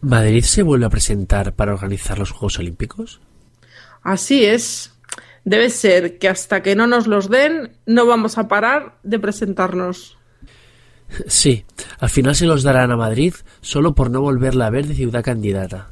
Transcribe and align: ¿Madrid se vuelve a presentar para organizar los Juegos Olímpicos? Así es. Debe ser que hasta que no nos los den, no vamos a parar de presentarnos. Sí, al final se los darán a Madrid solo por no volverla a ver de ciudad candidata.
¿Madrid 0.00 0.44
se 0.44 0.62
vuelve 0.62 0.86
a 0.86 0.90
presentar 0.90 1.54
para 1.54 1.74
organizar 1.74 2.18
los 2.18 2.30
Juegos 2.30 2.58
Olímpicos? 2.58 3.20
Así 4.02 4.44
es. 4.44 4.94
Debe 5.44 5.70
ser 5.70 6.18
que 6.18 6.28
hasta 6.28 6.62
que 6.62 6.76
no 6.76 6.86
nos 6.86 7.06
los 7.06 7.30
den, 7.30 7.72
no 7.86 8.06
vamos 8.06 8.38
a 8.38 8.48
parar 8.48 8.98
de 9.02 9.18
presentarnos. 9.18 10.18
Sí, 11.26 11.64
al 11.98 12.08
final 12.08 12.34
se 12.36 12.46
los 12.46 12.62
darán 12.62 12.92
a 12.92 12.96
Madrid 12.96 13.34
solo 13.60 13.94
por 13.94 14.10
no 14.10 14.20
volverla 14.20 14.66
a 14.66 14.70
ver 14.70 14.86
de 14.86 14.94
ciudad 14.94 15.24
candidata. 15.24 15.88